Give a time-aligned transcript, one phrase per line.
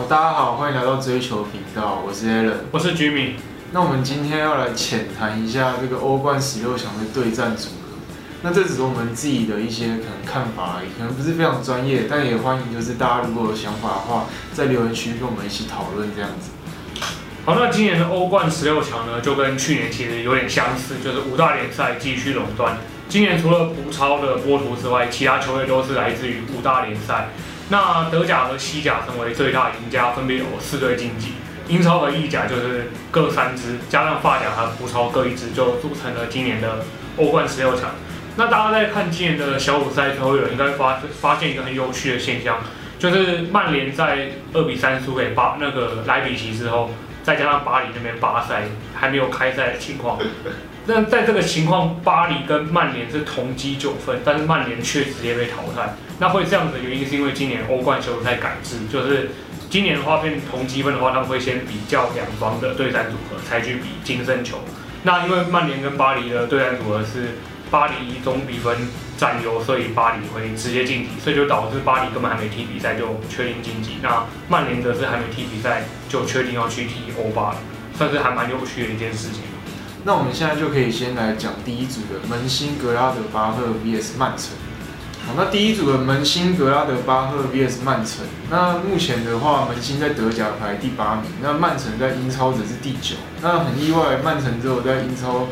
[0.00, 2.54] 好，大家好，欢迎来到追求频道，我是 Alan。
[2.70, 3.32] 我是 Jimmy。
[3.72, 7.98] 那我们今天要来浅谈一下这个欧冠十六强的对战组合。
[8.40, 14.24] 那这只是我们自己的一些可能看法而已，可能不是非常专业，但也欢迎就是大家如果有想法的话，
[14.54, 16.48] 在留言区跟我们一起讨论这样子。
[17.44, 22.78] 好，那今年的欧冠十六强呢，就跟去年其实有点相似，就是五大联赛继续垄断。
[23.10, 27.28] 今年除了葡超的波图之外，其他球队都是来自于五大联赛。
[27.70, 31.34] 那德甲和西甲成为最大赢家，分别有四队晋级。
[31.68, 36.84] 英超和意甲就是各三支，加上法甲和葡超各一支，就组成了今年的
[37.16, 37.90] 欧冠十六强。
[38.36, 42.58] 那大家在看今年的小组赛之后，有应该发发现一个很有趣的现象，
[42.98, 46.90] 就是曼联在二比三输给巴那个莱比锡之后，
[47.22, 48.64] 再加上巴黎那边巴塞
[48.96, 50.18] 还没有开赛的情况。
[50.86, 55.94] 那在这个情况，巴黎跟曼联是同积九分，但是曼联却直接被淘汰。
[56.18, 59.30] 那会这样子的原因，是因为今年欧冠小组赛改制，就是
[59.68, 64.58] 今年的话变同积分的话，他们会先比较两方的对战组合，才去比净胜球。
[65.02, 67.38] 那因为曼联跟巴黎的对战组合是
[67.70, 68.76] 巴黎以总比分
[69.16, 73.98] 占优，所以巴黎会直接晋级，所以就导致巴黎根本还没踢比赛就确定晋级。
[74.02, 77.56] 那曼联则是还没踢比赛就确定要去踢欧巴了，
[77.96, 79.42] 算是还蛮有趣的一件事情。
[80.04, 84.48] 那我们现在就可以先来讲第一组的门兴格拉德巴赫 VS 曼城。
[85.26, 88.24] 好，那第一组的门兴格拉德巴赫 VS 曼城。
[88.50, 93.16] 那目前的话，门兴在德甲排第八名，那曼城在英超则是第九。
[93.42, 95.48] 那很意外，曼城只有在英超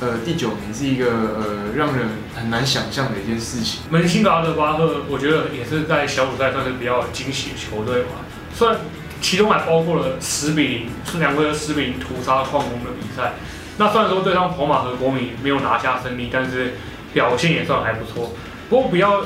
[0.00, 3.82] 呃第九名，是一个呃让人很难想象的一件事情。
[3.90, 8.10] 门兴格拉德巴赫，我觉得也是在小组赛算是比较惊喜的球队吧。
[8.52, 8.78] 虽然
[9.20, 13.34] 其中还包括了十比零，是两个十比零屠杀矿工的比赛。
[13.78, 16.74] 那虽然说对上皇马和国米没有拿下胜利，但是
[17.12, 18.32] 表现也算还不错。
[18.68, 19.22] 不过比较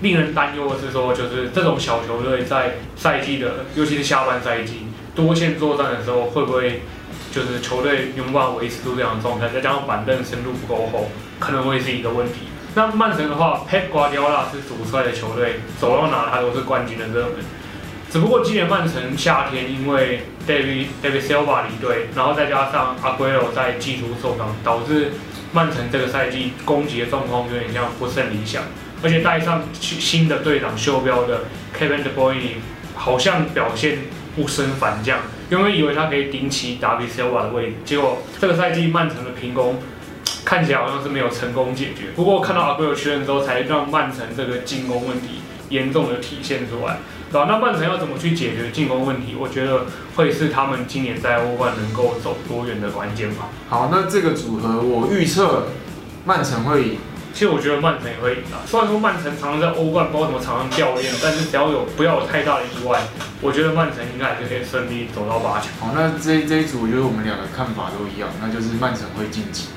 [0.00, 6.82] 令人担忧的是说，就是这种小球队在赛季的，尤其是下半赛季多线作战的时候，会不会
[7.32, 9.48] 就是球队有没有办法维持住这样的状态？
[9.48, 12.40] 再加上板凳深度不够厚，可能会是一个问题。
[12.76, 17.32] 那曼城的话，Pep Guardiola 是主帅的球队，走到哪他都是冠军的热门。
[18.10, 25.12] 只不过今年曼城夏天因为 David David Silva 离队，然后再加上 Aguero 在季初受伤，导致
[25.52, 28.62] 曼城这个赛季攻击的状况有点像不甚理想。
[29.02, 31.44] 而且带上新的队长袖标的
[31.78, 32.56] Kevin De Bruyne
[32.94, 33.98] 好像表现
[34.34, 35.18] 不升反降，
[35.50, 39.82] 因为以为他可以顶起 David Silva 的位置，结果这个赛季曼城的平攻
[40.44, 42.12] 看起来好像是没有成功解决。
[42.16, 46.96] 不过看到 Aguero 确认之后，才让曼城这个进攻问题严重的体现出来。
[47.34, 49.34] 对那曼城要怎么去解决进攻问题？
[49.36, 53.48] 我觉得会是他们今年在欧冠能够走多远的关键吧。
[53.68, 55.66] 好，那这个组合我预测
[56.24, 56.98] 曼城会赢。
[57.32, 58.62] 其实我觉得曼城也会赢啊。
[58.64, 63.02] 虽然说曼城常常在欧冠不知道怎么常常掉链，但是只要有不要有太大的意外，
[63.40, 65.66] 我觉得曼城应该还是可以顺利走到八强。
[65.80, 69.70] 好，那这这一组我觉得我们两个看法都一样，那就是曼城会晋级。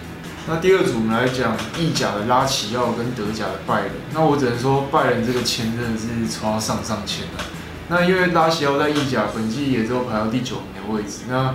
[0.50, 3.92] 那第二组我们来讲意甲的拉齐奥跟德甲的拜仁。
[4.14, 7.44] 那我只能说拜仁这个签真的是抽到上上签了。
[7.90, 11.54] 那因为拉齐奥在意甲本季也只有排到第九名的位置，那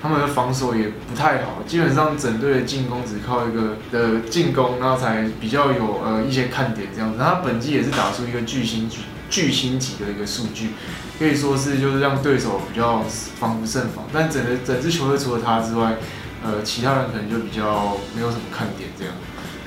[0.00, 7.18] 他们的防守也不太好，基本上整队的进攻只靠一个的进攻，然后才比较有呃一些看点这样子。
[7.18, 10.70] 他本季也是打出一个巨星巨巨星级的一个数据，
[11.18, 13.02] 可以说是就是让对手比较
[13.40, 14.04] 防不胜防。
[14.12, 15.96] 但整个整支球队除了他之外，
[16.44, 19.12] 呃，其他人可能就比较没有什么看点这样，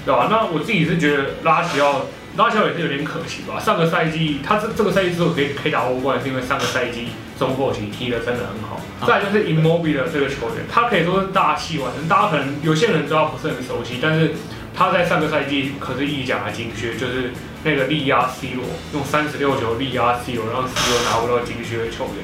[0.06, 0.28] 对吧？
[0.32, 2.06] 那我自己是觉得拉齐奥，
[2.38, 3.60] 拉齐奥也是有点可惜吧。
[3.60, 8.80] 上个赛季他这这个赛季之后可以可以打欧冠，是因为上个赛季中后期踢的真的很好。
[9.06, 12.08] 再就是 Immobile 的这个球员，他可以说是大器晚成。
[12.08, 14.32] 大家可能有些人知道不是很熟悉，但是
[14.74, 17.32] 他在上个赛季可是意甲的金靴，就是
[17.64, 22.24] 那个力压 C 罗，用三十六球力压 C 罗，让 C 罗拿不到金靴的球员。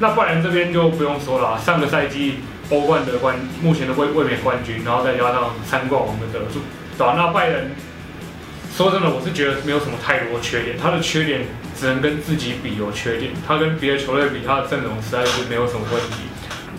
[0.00, 2.40] 那拜仁这边就不用说了，上个赛季。
[2.70, 6.60] 欧冠的冠，目前的卫卫冕冠军，然后再加上三冠王的得主，
[6.98, 7.14] 对吧？
[7.16, 7.70] 那拜仁，
[8.74, 11.42] 说真的，我是觉得没有什么太多缺点，他的缺点
[11.78, 16.24] 只能跟自己比有缺点，他跟别的球队比，他的阵容实在是没有什么问题。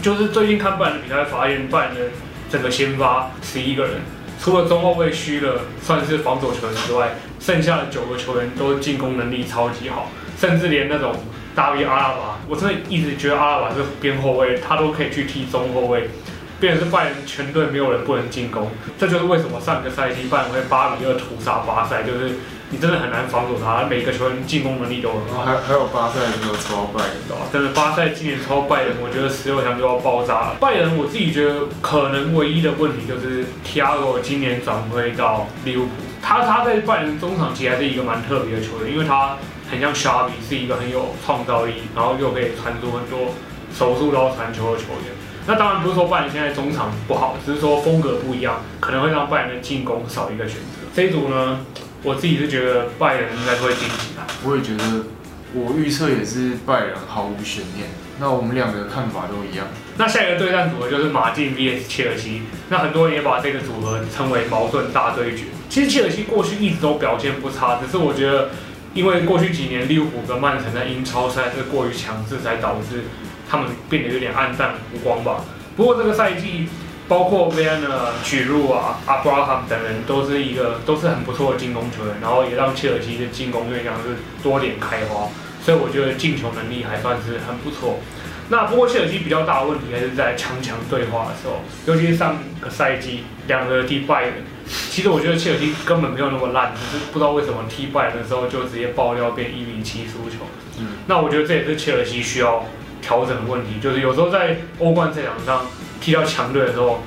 [0.01, 2.12] 就是最近看拜仁的比赛，发现拜仁
[2.51, 4.01] 整个先发十一个人，
[4.41, 11.15] 除了中后卫虚了算是防守球员之外，剩下的九个球员都进攻能力超级好，甚至连那种。
[11.57, 16.07] 大卫阿拉巴，我真的一直觉得阿拉巴是边后卫，他都可以去踢中后卫，
[16.59, 18.69] 变成是拜仁全队没有人不能进攻，
[19.00, 22.36] 这就是为什么上个赛季拜仁会八比二屠杀巴塞，就是
[22.69, 25.45] 你真的很难防守他，每个球员进攻能力都很好。
[25.45, 30.57] 还还有巴塞没有超拜仁，真的巴塞今年超拜仁，我觉得十六强就要爆炸了。
[30.60, 39.36] 拜仁我自己觉得可能唯一的问题就是 Tiago 今年转会到利物浦，他他在拜仁中场其实还是一个蛮特别的球员，因为他。
[39.69, 43.33] 很像 s h a b y 是一个很有创造力，然后又可以传出很多
[43.73, 45.13] 手术刀传球的球员。
[45.45, 50.87] 那当然不是说拜仁现在中场不好，只是说风格不一样，可能会让拜仁的进攻少一个选择。
[50.93, 51.65] 这一组呢，
[52.03, 54.21] 我自己是觉得拜仁应该会晋级的。
[54.43, 55.05] 我也觉得，
[55.53, 57.87] 我预测也是拜仁毫无悬念。
[58.19, 59.67] 那我们两个看法都一样。
[59.95, 62.41] 那下一个对战组合就是马竞 VS 切尔西。
[62.69, 65.45] 那很多人也把这个组合称为矛盾大对决。
[65.69, 68.49] 其实切尔西过去一直都表现不差，只是我觉得，
[68.97, 73.03] 因为过去几年利物浦跟曼城在英超赛是过于强势，才导致
[73.47, 75.45] 他们变得有点暗淡无光吧。
[75.75, 76.67] 不过这个赛季，
[77.07, 85.29] 包括 v a n a 取入啊、阿布拉罕等人，都是一个都是很不错的进攻球员，然后也让切尔西的进攻对象是多点开花。
[85.63, 88.00] 所以我觉得进球能力还算是很不错。
[88.50, 94.33] 那不过切尔西比较大的问题还是在强强对话的时候，尤其是上个赛季两个踢拜仁。
[94.89, 100.45] 其实我觉得切尔西根本没有那么烂，只是不知道为什么踢拜仁的时候就直接爆料变一比七输球。
[100.79, 102.65] 嗯，那我觉得这也是切尔西需要
[103.01, 105.65] 调整的问题，就是有时候在欧冠赛场上
[106.01, 107.01] 踢到强队的时候，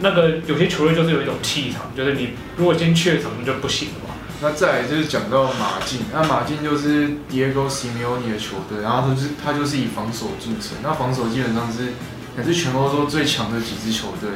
[0.00, 4.14] 那个有些球队就是有一种气场，就是你如果先怯场就不行了嘛。
[4.40, 11.92] 那再来就是讲到马竞，那马竞就是 Diego Simeone 的球队，然后他就是他就是以防守著称，那防守基本上是
[12.36, 14.30] 也是全欧洲最强的几支球队。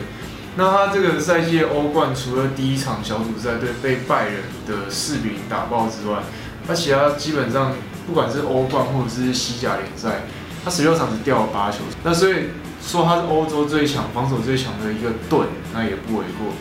[0.59, 4.37] 那他这个赛季欧冠除了第一场小组赛对被拜仁
[4.67, 6.21] 的四比零打爆之外，
[6.67, 7.75] 他其他基本上
[8.07, 10.23] 不管是欧冠或者是西甲联赛，
[10.65, 11.79] 他十六场只掉了八球。
[12.03, 12.47] 那所以
[12.83, 16.55] 说他是欧洲最强、防守最强的一个盾，那也不为过。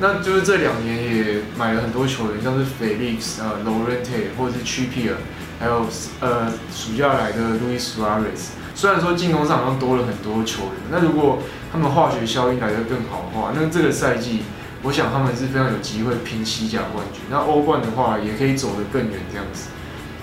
[0.00, 5.16] 那就是这两年也买了很多球员，像是 Felix 啊、Lorente 或者是 c h i p i e r
[5.60, 5.86] 还有
[6.20, 8.50] 呃暑假来的 Luis Suarez。
[8.76, 11.40] 虽然说进攻上好像多了很多球员，那如果
[11.72, 14.42] 他们化学效应来得更好的话，那这个赛季
[14.82, 17.22] 我想他们是非常有机会拼西甲冠军。
[17.30, 19.70] 那欧冠的话也可以走得更远这样子。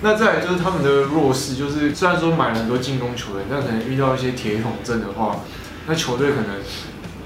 [0.00, 5.40] 那再来就是他们的弱势，就是虽然说买了很多进攻球员，但可能遇到一些铁桶阵的话，
[5.86, 6.62] 那球队可能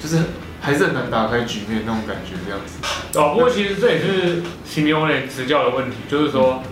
[0.01, 0.25] 就是。
[0.61, 2.79] 还是很难打开局面那种感觉，这样子。
[3.17, 6.65] 哦，不过其实这也是西米奥内执教的问题，就是说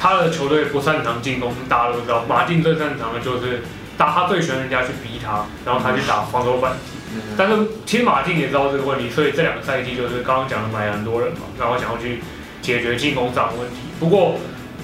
[0.00, 2.24] 他的球队不擅长进攻，大家都知道。
[2.28, 3.62] 马竞最擅长的就是
[4.00, 7.20] 打，他最喜欢人家去逼他，然后他去打防守反击。
[7.36, 12.20] 但是其实马竞也知道这个问题，所以这两个赛季就是刚刚讲的买很多人嘛，然后想要去
[12.62, 13.76] 解决进攻上的问题。
[13.98, 14.36] 不过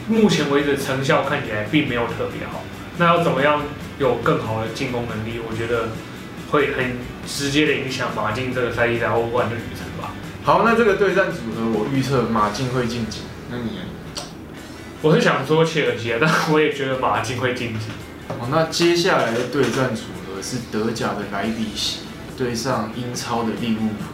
[0.08, 2.62] 目前为止成效看起来并没有特别好。
[2.98, 3.62] 那要怎么样
[3.98, 5.40] 有更好的进攻能力？
[5.48, 5.88] 我觉得。
[6.48, 6.96] 会很
[7.26, 10.12] 直接的影响马竞这个赛季在欧冠的旅程吧。
[10.44, 13.22] 好，那这个对战组合我预测马竞会晋级。
[13.50, 13.80] 那你？
[15.02, 17.86] 我是想说切尔西，但我也觉得马竞会晋级。
[18.38, 22.00] 好，那接下来的对战组合是德甲的莱比锡
[22.36, 24.04] 对上英超的利物浦。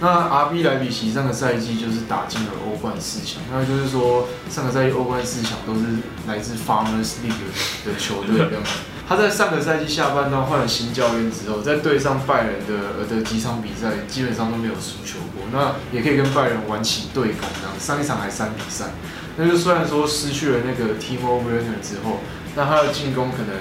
[0.00, 5.80] 那 RB 莱比锡上个赛季就是打进了欧冠四强，那就是说上个赛季欧冠四强都是
[6.28, 8.62] 来自 Farmers League 的球队 这样。
[9.08, 17.72] 他在上个赛季下半段换了新教练之后，在对上拜仁的的几场比赛基本上都没有输球过，那也可以跟拜仁玩起对攻这样。
[17.80, 18.90] 上一场还三比三，
[19.36, 22.20] 那就虽然说失去了那个 Timo Werner 之后，
[22.58, 23.54] 那他的进攻可能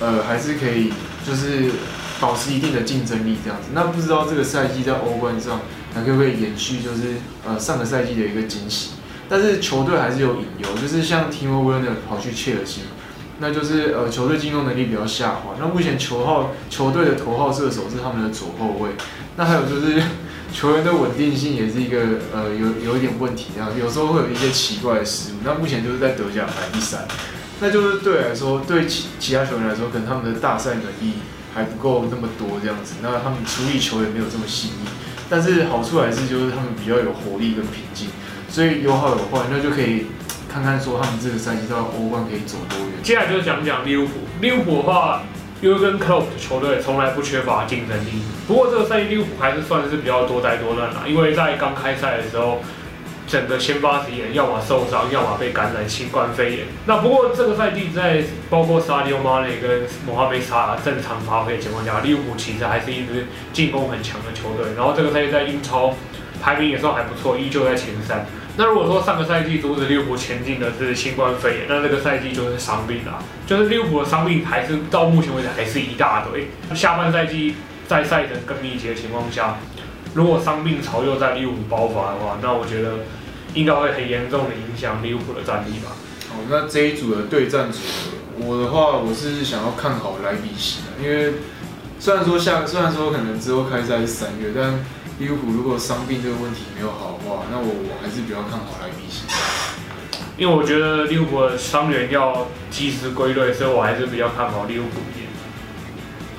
[0.00, 0.90] 呃还是可以
[1.26, 1.70] 就是
[2.18, 3.68] 保持一定的竞争力这样子。
[3.74, 5.60] 那不知道这个赛季在欧冠上
[5.94, 8.92] 还可不可以延续就是呃上个赛季的一个惊喜？
[9.28, 12.80] 但是球队还是有隐忧，就是像 Timo Werner 跑去切尔西。
[13.38, 15.56] 那就是呃球队进攻能力比较下滑。
[15.58, 18.90] 那目前球号球队的头号射手是他们的左后卫。
[19.36, 20.00] 那还有就是
[20.52, 22.00] 球员的稳定性也是一个
[22.32, 25.36] 呃有有一点问题啊，有时候会有一些奇怪的失误。
[25.44, 27.06] 那目前就是在德甲排第三。
[27.62, 31.14] 那就是对来说，对其其他球员来说，可能他们的大赛能力
[31.54, 32.96] 还不够那么多这样子。
[33.00, 34.90] 那他们处理球也没有这么细腻。
[35.30, 38.08] 但是好处还是就是他们比较有活力跟平静。
[38.48, 40.06] 所以有好有坏，那就可以。
[40.52, 42.88] 看看说他们这个赛季到欧冠可以走多远。
[43.02, 44.12] 接下来就讲讲利物浦。
[44.42, 45.22] 利物浦的话，
[45.62, 48.20] 因为跟 Klopp 的球队从来不缺乏竞争力。
[48.46, 51.04] 不过这个赛季利物浦还是算是比较多灾多难啦。
[51.06, 52.60] 因为在刚开赛的时候，
[53.32, 56.66] 整个先发球员要么受伤，要么被感染新冠肺炎。
[56.84, 64.74] 那不过这个赛季在包括萨迪奥马内跟莫哈梅萨正常发挥的情况下，利物浦其实还是一支进攻很强的球队。
[64.76, 65.94] 然后这个赛季在英超
[66.42, 68.26] 排名也算还不错，依旧在前三。
[68.58, 73.16] 那如果说上个赛季阻止利物浦前进的是新冠肺炎，那这个赛季就是伤病啊。
[73.46, 76.48] 就是利物浦的伤病还是到目前为止还是一大堆。
[76.76, 77.54] 下半赛季
[77.88, 79.56] 在赛程更密集的情况下，
[80.12, 82.98] 如果伤病潮又在利物浦爆发的话，那我觉得
[83.54, 85.92] 应该会很严重的影响利物浦的战力吧。
[86.28, 91.34] 好，那这一组的对战组合，我的话我是想要看好莱比锡的，因为
[91.98, 94.84] 虽然说下虽然说可能之后开赛是三月，但
[95.18, 99.24] 利物浦如果伤病这个问题没有好的话，那我我还是比较看好莱比锡。
[100.38, 105.28] 因为我觉得利物浦的伤员要及时归队，所以我还是比较看好利物浦一点。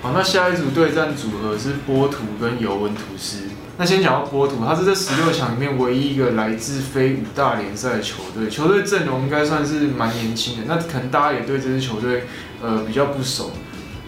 [0.02, 3.52] 好，那下一组对战组合是波图跟尤文图斯。
[3.76, 10.66] 那先讲到波图，他是这十六强里面唯一一个来自非五大联赛的球队，球队阵容应该算是蛮年轻的。
[10.68, 12.26] 那可能大家也对这支球队
[12.62, 13.52] 呃比较不熟，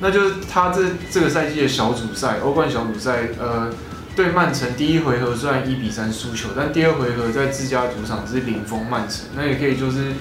[0.02, 3.74] 那就是他这这个赛季的小组赛，欧冠小组赛，呃，
[4.16, 10.12] 对曼城第一回合虽然一比三输球，但第二回合在自家主场是零封曼城，那也可以就是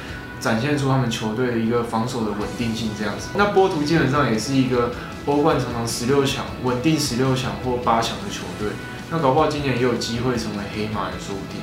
[0.40, 3.28] 展现出他们球队的一个防守的稳定性这样子。
[3.36, 4.92] 那波图基本上也是一个
[5.26, 8.70] 欧冠常常十六强稳定十六强或八强的球队。
[9.14, 11.62] 那搞不好今年也有机会成为黑马也说不定，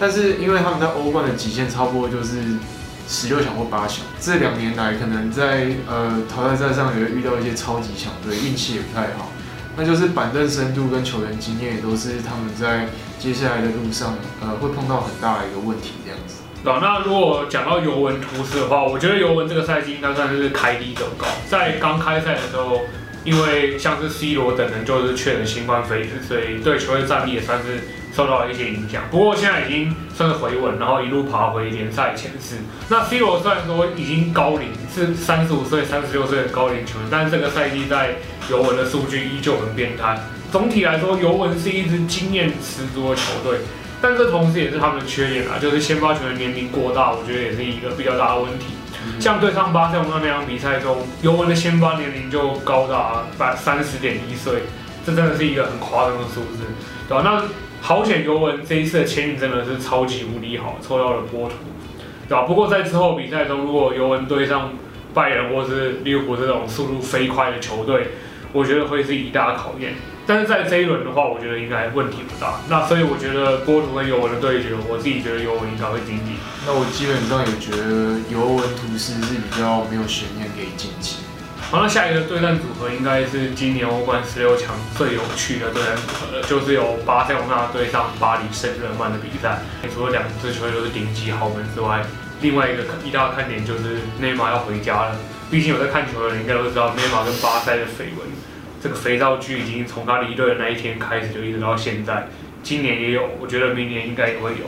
[0.00, 2.56] 但是因为他们在欧冠的极限差不多就是
[3.06, 9.28] 十六强或八强，这两年来可能在呃淘汰赛上也会遇到一些超级强队，运气也不太好。
[9.76, 12.88] 那就是板凳深度跟球员经验也都是他们在
[13.18, 16.36] 接下来的路上呃会碰到很大的一个问题这样子。
[16.64, 22.80] 对那如果讲到尤文图斯的话，我觉得尤文这个赛季应该算是开低走高，在刚开赛的时候。
[23.26, 27.80] 因为像是 C 罗等人就是确诊新冠肺炎，所以对球队战力也算是
[28.14, 29.02] 受到了一些影响。
[29.10, 32.56] 不过现在已经算是回稳，然后一路爬回联赛前四。
[32.88, 38.14] 那 C 罗虽然说已经高龄，是三十五岁、三十六岁的高龄球员，但是这个赛季在
[38.48, 40.16] 尤文的数据依旧很变态。
[40.52, 43.58] 总体来说，尤文是一支经验十足的球队，
[44.00, 48.66] 但这同时也是他们的缺点啊，就是先发球员年龄过大，我觉得也是一个比较大的问题。
[49.20, 54.62] 像对上巴塞罗那那场比赛中，尤文的先发年龄就高达百三十点一岁，
[55.04, 56.64] 这真的是一个很夸张的数字，
[57.08, 57.22] 对吧？
[57.24, 57.42] 那
[57.80, 61.54] 好险尤文这一次的签运真的是超级无敌好，抽到了波图，
[62.28, 62.42] 对吧？
[62.42, 64.72] 不过在之后比赛中，如果尤文对上
[65.14, 68.08] 拜仁或是利物浦这种速度飞快的球队，
[68.52, 69.94] 我觉得会是一大考验。
[70.28, 72.58] 但是在这一轮的话，我觉得应该问题不大。
[72.68, 76.34] 那所以我觉得波图跟尤文的对决，我自己觉得尤文应该会晋级。
[76.66, 81.22] 那我基本上也觉得尤文图斯是比较没有悬念可以晋级。
[81.70, 89.62] 好，那下一个对战组合应该是今年欧冠十六强最有趣的对战组合了，就是由巴塞罗那对上巴黎圣日耳曼的比赛。
[89.94, 92.02] 除了两支球队都是顶级豪门之外，
[92.42, 95.16] 另外一个一大看点就是内马尔要回家了。
[95.50, 98.26] 毕竟有在看球的人应该都知道内马尔跟巴塞的绯闻。
[98.82, 102.28] 这个肥皂剧已经从他离队的那一天开始，就一直到现在。
[102.62, 104.66] 今年也有，我觉得明年应该也会有。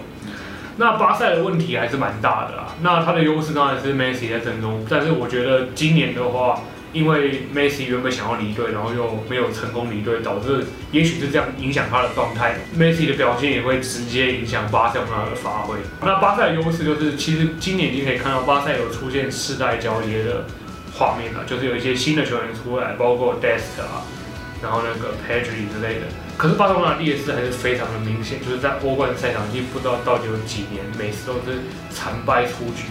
[0.77, 2.75] 那巴塞的问题还是蛮大的啦。
[2.83, 6.61] 那他的优势当然是梅西在阵中，但是我觉得今年的话，
[6.93, 12.55] 因为梅西原本想要离队，然后又没有成功离队，导致也许是这样影响他的状态。
[12.77, 15.79] 梅西的表现也会直接影响巴塞他的发挥。
[16.01, 20.47] 那巴塞的优势就是，其实今年已经可以看到巴塞有出现世代交接的。
[20.99, 24.03] 画面了，就是有一些新的球员出来，包括 Dest 啊，
[24.61, 26.07] 然后那个 Pedri 之类的。
[26.37, 32.91] 可是巴塞罗那劣势还是非常的明显，就是在欧冠赛场已不知道到底有几年，每次都是惨败出局。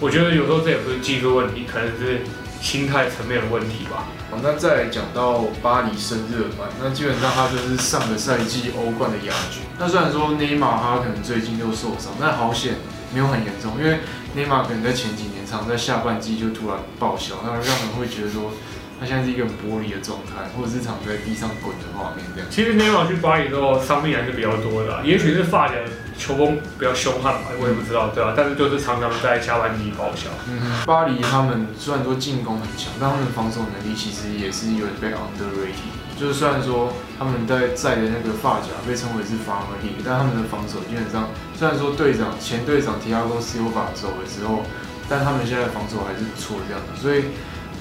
[0.00, 2.20] 我觉得有时候这也不是技术问题，可能是
[2.60, 4.06] 心态层面的问题吧。
[4.30, 9.62] 好，那再讲到巴黎圣日耳曼，那基本上他就是上个赛季欧冠的亚军。
[9.78, 12.74] 那虽然说内马尔他可能最近又受伤，但好险
[13.12, 13.98] 没有很严重，因为
[14.36, 15.44] 内马尔可能在前几年。
[15.46, 18.50] 常在下半季就突然爆销，那让人会觉得说
[18.98, 22.50] 他现在是一个玻璃的状态，或者是常在地上滚的画面这样。
[22.50, 25.74] 其实内马尔去巴黎之后伤病还是比较多的，也许是发的
[26.18, 28.34] 球风比较凶悍吧，我也不知道，对啊？
[28.36, 30.28] 但是就是常常在下半季报销。
[30.50, 35.94] 嗯，巴黎他们虽然说进攻很强，但他们的防守能力其实也是有点被 underrated。
[36.18, 44.62] 就是虽然说他们在在的那个发夹被称为是法尔利，但他们的防守基本上虽然说队长前队长提亚戈斯有法走了之后。
[45.08, 47.26] 但他们现在防守还是不错，这样子，所以，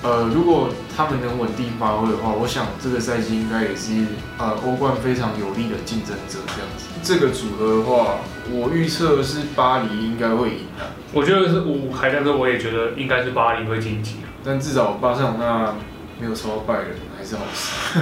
[0.04, 3.94] 呃，如果他们能稳定发挥的话，我想这个赛季应该也是
[4.38, 6.86] 呃欧冠非常有力的竞争者，这样子。
[7.01, 8.20] 这个组合的话，
[8.51, 10.86] 我预测是巴黎应该会赢的。
[11.12, 14.18] 我觉得是五五开，但是我也觉得应该是巴黎会晋级。
[14.44, 15.74] 但至少巴塞罗那
[16.20, 18.00] 没有抽到拜仁，还是好事。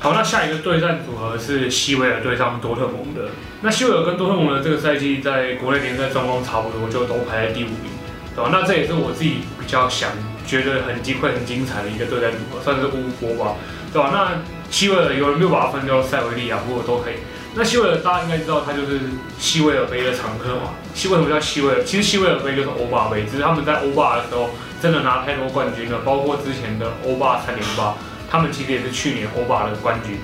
[0.00, 3.28] 好，那下一个对战组合是西维尔对上多特蒙德。
[3.62, 7.90] 那西维尔跟多特蒙德这个赛季在国内联赛状况差不多，就都排在第五名。
[8.36, 10.10] 对吧那这也是我自己比较想
[10.46, 13.56] 觉得很机会很精彩的一个对战组合，算是乌波吧，
[13.92, 14.10] 对吧？
[14.12, 14.40] 那
[14.70, 17.14] 西维尔有人没有把它分掉塞维利亚，不过都可以。
[17.56, 19.00] 那西维尔大家应该知道，他就是
[19.40, 20.74] 西维尔杯的常客嘛。
[20.94, 21.82] 西为什么叫西维尔？
[21.82, 24.50] 其实西维尔杯就是欧霸杯，只是他们在欧霸的时候
[24.80, 27.96] 真的拿太多冠军了，包括之前的欧霸三连霸，
[28.30, 30.16] 他们其实也是去年欧巴的冠军，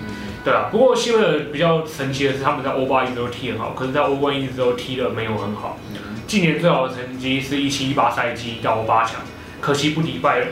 [0.45, 0.69] 对啊。
[0.71, 5.79] 不过西维尔比较神奇的是，他们在欧巴一直都踢很好，可是在欧冠一直都踢的没有很好。
[6.27, 9.21] 今年最好的成绩是一七一八赛季到八强，
[9.61, 10.49] 可惜不敌拜仁，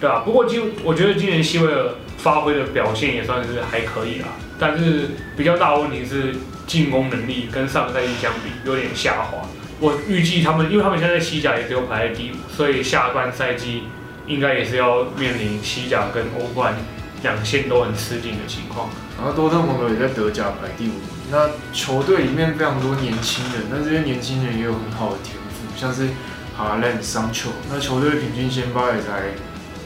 [0.00, 0.22] 对啊？
[0.24, 4.28] 不过今我觉得今年希维尔发挥的表现也算是还可以啦，
[4.58, 6.34] 但是比较大的问题是
[6.66, 9.46] 进攻能力跟上个赛季相比有点下滑，
[9.78, 13.84] 我预计他们，因为他们现在西甲也只有排在第五，所以下半赛季
[14.30, 16.74] 应该也是要面临西甲跟欧冠
[17.22, 18.88] 两线都很吃紧的情况。
[19.18, 20.92] 然后多特蒙德也在德甲排第五。
[21.30, 26.08] 那球队里面非常多年轻人，那这些年轻人也有很好的天赋，像是
[26.56, 27.50] 哈兰、桑丘。
[27.68, 29.34] 那球队平均先发也才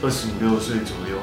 [0.01, 1.17] 二十五六岁左右，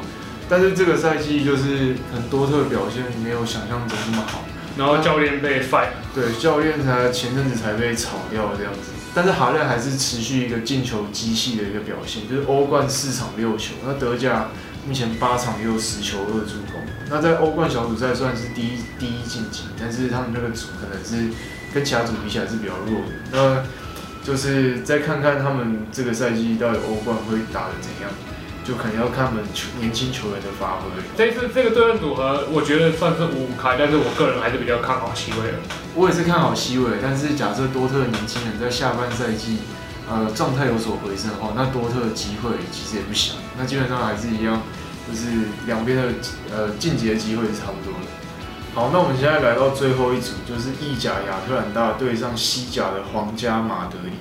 [0.48, 4.42] 但是这个赛季就是很多特表现没有想象中那么好。
[4.76, 8.90] 然后教练被 fire，对，教练才前阵子才被炒掉这样子。
[9.14, 14.48] 但是哈兰还是持续一个进球机器的一个表现，就是欧冠四场六球，那德甲
[14.86, 16.80] 目前八场也有十球二助攻。
[17.08, 21.34] 那在欧冠小组赛算是第一第一晋级，但是他们那个组可能是
[21.74, 23.12] 跟其他组比起来是比较弱的。
[23.32, 23.62] 那
[24.24, 28.10] 就是再看看他们这个赛季到底欧冠会打得怎样。
[28.64, 30.82] 就可能要看他们球年轻球员的发挥。
[31.16, 35.54] 这次这个对阵组合，我觉得算是五五开，但是我个人还是比较看好西威尔。
[35.94, 39.58] 我也是看好西维，但是假设多特年轻人在下半赛季，
[40.10, 43.34] 呃，状态有所回升的话，那多特的机会其实也不小。
[43.58, 44.62] 那基本上还是一样，
[45.06, 46.04] 就是两边的
[46.50, 48.06] 呃晋级的机会是差不多的。
[48.74, 54.12] 好，那我们现在来到最后一组，就是意甲亚特兰大对上西甲的皇家马德里。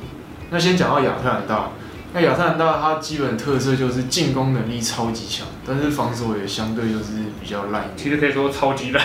[0.50, 1.70] 那先讲到亚特兰大。
[2.14, 7.06] 那亚特兰大它基本特色就是进攻能力超级强，但是防守也相对就是
[7.42, 7.92] 比较烂。
[7.96, 9.02] 其实可以说超级烂，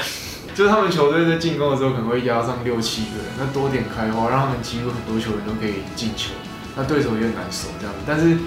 [0.56, 6.32] 就是他们球队在进攻的时候可能会压上六七个人，那多点开花，让他们几乎很多球员都可以进球，
[6.75, 7.94] 那对手也很难守这样。
[8.06, 8.38] 但是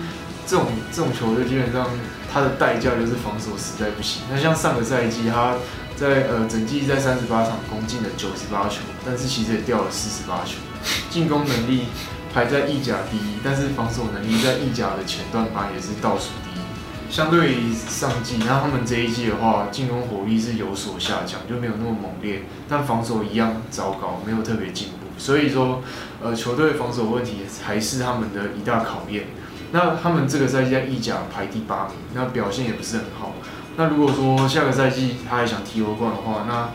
[0.48, 1.86] 这种这种球队基本上
[2.34, 4.24] 它的代价就是防守实在不行。
[4.32, 5.54] 那像上个赛季他
[5.96, 10.56] 在呃整季在三十八场攻进了九十八球，但是其实也掉了四十八球，
[11.12, 11.84] 进攻能力。
[12.32, 16.49] 排在意甲第一，但是防守能力在意甲的前段班也是倒数第。
[17.10, 25.08] 相对于上季，那他们这一季的话，进攻火力是有所下降，就没有那么猛烈，但防守一样糟糕，没有特别进步。
[25.18, 25.82] 所以说，
[26.22, 29.26] 呃，球队防守问题还是他们的一大考验。
[29.72, 33.34] 那他们这个赛季在意甲排第八名，那表现也不是很好。
[33.76, 36.70] 那如果说下个赛季他还想踢欧冠的话，那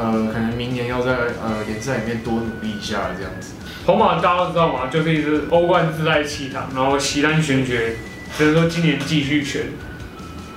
[0.00, 3.54] 呃，可能明年要在呃联赛里面多努力一下这样子。
[3.84, 7.96] 皇马大家都知道嘛，就是一支欧冠自带气场，然后席丹玄学，
[8.36, 9.66] 只能说今年继续全，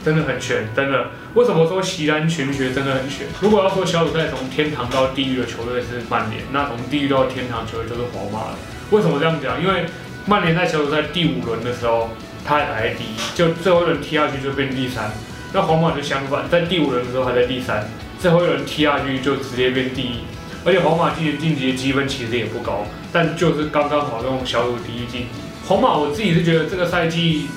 [0.03, 1.07] 真的很全，真的。
[1.33, 3.27] 为什么说席丹玄学真的很全？
[3.41, 8.57] 如果要说小组赛从天堂到地狱的球队是曼联，那从地狱到天堂球队就是皇马了。
[8.91, 9.61] 为什么这样讲？
[9.61, 9.85] 因为
[10.25, 12.09] 曼联在小组赛第五轮的时候，
[12.45, 15.11] 他还排第一，就最后一轮踢下去就变第三。
[15.51, 17.85] 那皇马就相反，在第五轮的时候还在第三，
[18.17, 20.19] 最后一轮踢下去就直接变第一。
[20.63, 25.27] 而且皇马今年晋级的积分其实也不高，但就是刚刚好用小组第一晋级。
[25.67, 27.47] 皇马我自己是觉得这个赛季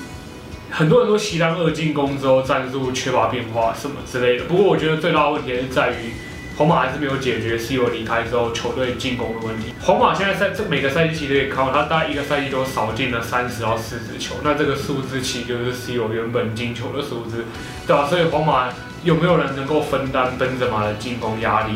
[0.71, 4.45] 很多人都期待二进攻之后战术缺乏变化什么之类的。
[4.45, 6.13] 不过我觉得最大的问题是在于
[6.57, 9.73] 皇马还是没有解决 C 罗离开之后球队进攻的问题。
[9.81, 17.45] 皇马现在在这每个赛季其实也看到他大概一个赛季都少进了三十到四十球，那这个数字其实就是 C 罗原本进球的数字，
[17.87, 18.05] 对吧？
[18.07, 18.69] 所以皇马
[19.03, 21.73] 有没有人能够分担奔泽马的进攻压力？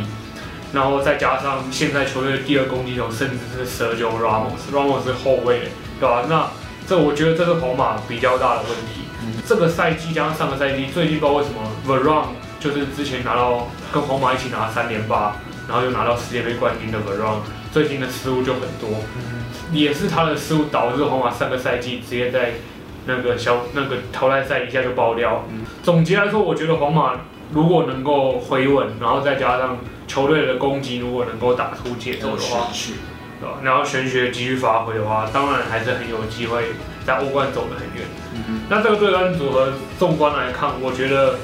[0.74, 6.26] 然后再加上现在球队的第二攻击手甚至是 Sergio Ramos，Ramos 是后卫，对吧？
[6.28, 6.50] 那
[6.88, 9.02] 这我觉得这是皇马比较大的问题。
[9.46, 12.26] 这个赛季加上上个赛季，最近不知道为什么 Veron
[12.60, 15.36] 就是之前拿到跟皇马一起拿三连霸，
[15.67, 17.38] 然后又拿到世界杯冠军的 Veron，
[17.72, 18.89] 最近的失误就很多，
[19.72, 22.54] 也是他的失误导致皇马上个赛季直接在
[23.06, 25.46] 那个小那个淘汰赛一下就爆掉。
[25.82, 27.13] 总结来说，我觉得皇马
[27.52, 29.78] 如果能够回稳，然后再加上。
[30.06, 32.67] 球队的攻击如果能够打出节奏的话，
[33.44, 33.58] 对吧？
[33.62, 36.72] 然后玄学继续发挥的话，当然还是很有机会
[37.06, 38.08] 在欧冠走得很远。
[38.48, 41.36] 嗯那这个对战组合纵观来看，我觉得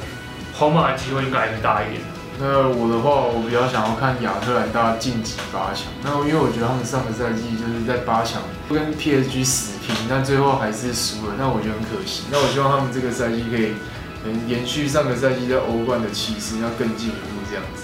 [0.54, 2.02] 皇马的机会应该还是大一点。
[2.40, 5.92] 那我的话，我比较想要看亚特兰大晋级八强。
[6.02, 12.24] 那因为我觉得他们上个赛季就是在八强跟 PSG 死拼，但最后还是输了，那我觉得很可惜。
[12.32, 13.76] 那我希望他们这个赛季可以
[14.24, 17.84] 能延续上个赛季在欧冠的气势，要更进一步这样子。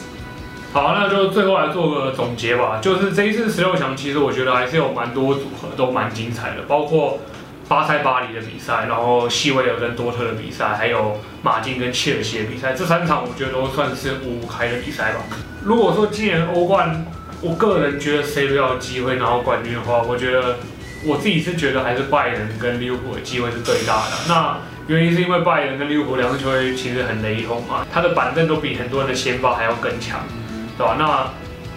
[0.75, 2.79] 好，那就最后来做个总结吧。
[2.81, 7.17] 就是这一次十六强，其实我觉得还是有蛮多组合都蛮精彩的，包括
[7.69, 12.73] 巴塞巴黎的比赛，然后西维尔跟多特的比赛，还有马竞跟切尔西的比赛。
[12.73, 15.21] 这三场我觉得都算是五五开的比赛吧。
[15.63, 17.05] 如果说今年欧冠，
[17.39, 20.57] 我个人觉得谁比较有机会拿到冠军的话，我觉得
[21.05, 24.11] 我自己是觉得还是拜仁跟利物浦的机会是最大的。
[24.27, 24.57] 那
[24.88, 30.19] 原因是因为拜仁跟利物浦两支球队其实很雷同嘛，他的板凳都比很多人的先发还要更强。
[30.77, 30.95] 对吧？
[30.97, 31.29] 那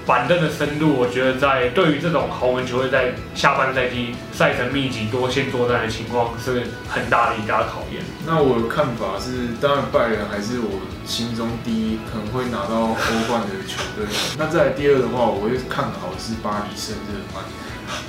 [0.06, 8.02] 板凳的深度，我觉得在对于这种豪门球队在下半赛季赛程密集、多线作战的情况，是很大的一大考验。
[8.26, 14.06] 那我的看法是，当然拜仁还是我心中第一，可能会拿到欧冠的球队。
[14.38, 17.44] 那再第二的话，我会看好是巴黎圣日耳曼。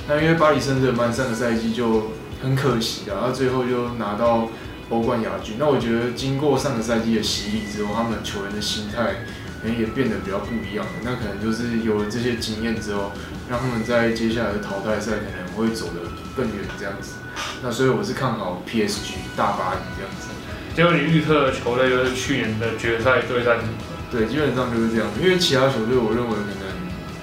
[0.08, 4.48] 那因为巴黎圣日耳曼上个赛季就很可惜啊，然后最后就拿到
[4.88, 5.56] 欧冠亚军。
[5.58, 9.26] 那我觉得经过上个赛季的洗礼之后，他们球员的心态
[9.62, 10.92] 可能也变得比较不一样了。
[11.02, 13.12] 那可能就是有了这些经验之后，
[13.48, 17.14] 让他们在接下来的淘汰赛可能会走得更远这样子。
[17.62, 20.28] 那所以我是看好 PSG 大巴黎这样子。
[20.74, 23.96] 结果你预测的球队就是去年的决赛对战组合。
[24.10, 25.06] 对，基本上就是这样。
[25.20, 26.66] 因为其他球队，我认为可能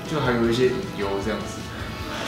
[0.10, 1.60] 就还有一些隐忧这样子。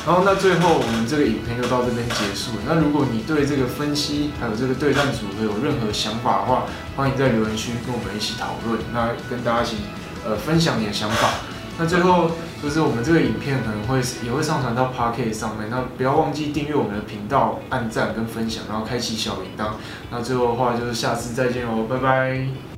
[0.05, 2.51] 然后那最后我们这个影片就到这边结束。
[2.65, 8.79] 那如果你对这个分析还有这个对战组合有任何想法的话，欢迎在留言区跟我们一起讨论。
[8.91, 9.75] 那跟大家一起
[10.25, 11.29] 呃分享你的想法。
[11.77, 15.69] 那最后就是我们这个影片可能会也会上传到 Pocket 上面。
[15.69, 19.75] 那不要忘记订阅我们的频道、按赞跟分享，然后开启小铃铛。
[20.11, 22.68] 那最后的话就是下次再见哦，拜拜。